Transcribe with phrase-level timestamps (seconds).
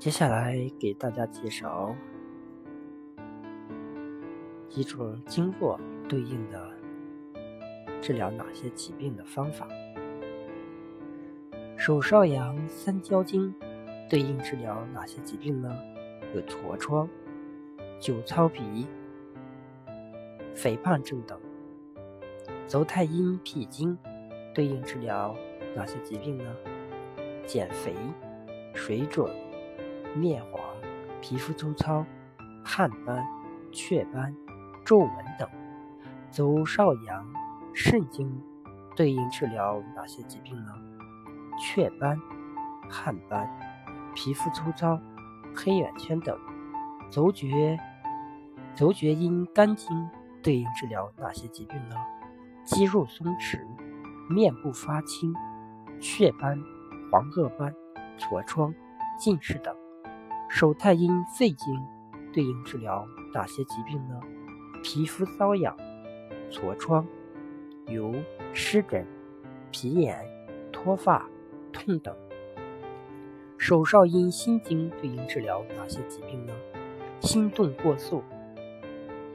[0.00, 1.94] 接下来给大家介绍
[4.66, 6.72] 几种经络对应的
[8.00, 9.68] 治疗哪些疾病的方法。
[11.76, 13.54] 手少阳三焦经
[14.08, 15.70] 对应治疗哪些疾病呢？
[16.34, 17.06] 有痤疮、
[18.00, 18.86] 久操皮、
[20.54, 21.38] 肥胖症等。
[22.66, 23.98] 足太阴脾经
[24.54, 25.36] 对应治疗
[25.76, 26.56] 哪些疾病呢？
[27.44, 27.94] 减肥、
[28.72, 29.28] 水肿、
[30.14, 30.62] 面黄、
[31.20, 32.04] 皮肤粗糙、
[32.64, 33.24] 汗斑、
[33.72, 34.34] 雀斑、
[34.84, 35.48] 皱纹等。
[36.30, 37.26] 足少阳
[37.74, 38.40] 肾经
[38.94, 40.72] 对应治疗哪些疾病呢？
[41.58, 42.20] 雀斑、
[42.88, 43.48] 汗斑、
[44.14, 45.00] 皮肤粗糙、
[45.54, 46.38] 黑眼圈等。
[47.10, 47.78] 足厥
[48.74, 50.08] 足厥阴肝经
[50.42, 51.96] 对应治疗哪些疾病呢？
[52.64, 53.58] 肌肉松弛、
[54.28, 55.34] 面部发青、
[56.00, 56.62] 雀斑、
[57.10, 57.74] 黄褐斑、
[58.16, 58.72] 痤疮、
[59.18, 59.74] 近视等。
[60.52, 61.80] 手太阴肺经
[62.32, 64.20] 对应治疗哪些疾病呢？
[64.82, 65.74] 皮肤瘙痒、
[66.50, 67.06] 痤疮、
[67.86, 68.20] 疣、
[68.52, 69.06] 湿疹、
[69.70, 70.18] 皮炎、
[70.72, 71.24] 脱发、
[71.72, 72.12] 痛等。
[73.58, 76.52] 手少阴心经对应治疗哪些疾病呢？
[77.20, 78.20] 心动过速、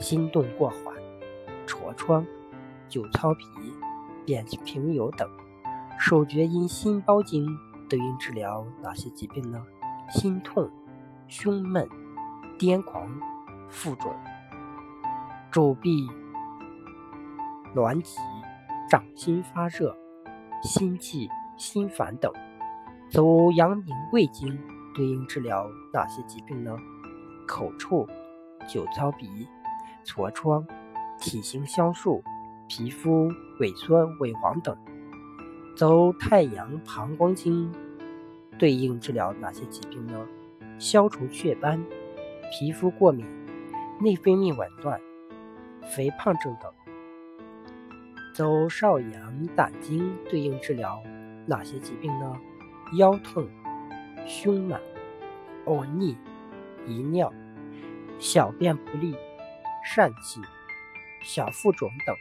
[0.00, 0.96] 心动过缓、
[1.68, 2.26] 痤疮。
[2.88, 3.44] 久操皮、
[4.24, 5.28] 扁平疣等，
[5.98, 7.46] 手厥阴心包经
[7.88, 9.64] 对应治疗哪些疾病呢？
[10.08, 10.70] 心痛、
[11.28, 11.88] 胸闷、
[12.58, 13.08] 癫狂、
[13.68, 14.14] 腹肿、
[15.50, 16.08] 肘臂
[17.74, 18.18] 挛急、
[18.88, 19.96] 掌心发热、
[20.62, 22.32] 心悸、心烦等。
[23.10, 24.58] 足阳明胃经
[24.94, 26.76] 对应治疗哪些疾病呢？
[27.46, 28.06] 口臭、
[28.68, 29.46] 久操鼻、
[30.04, 30.66] 痤疮、
[31.18, 32.22] 体型消瘦。
[32.68, 33.30] 皮肤
[33.60, 34.76] 萎缩、萎黄等，
[35.76, 37.72] 走太阳膀胱经
[38.58, 40.26] 对应治疗哪些疾病呢？
[40.78, 41.82] 消除雀斑、
[42.52, 43.26] 皮肤过敏、
[44.00, 45.00] 内分泌紊乱、
[45.86, 46.72] 肥胖症等。
[48.34, 51.02] 走少阳胆经对应治疗
[51.46, 52.36] 哪些疾病呢？
[52.98, 53.48] 腰痛、
[54.26, 54.80] 胸满、
[55.64, 56.16] 呕逆、
[56.86, 57.32] 遗尿、
[58.18, 59.16] 小便不利、
[59.94, 60.40] 疝气、
[61.22, 62.14] 小腹肿等。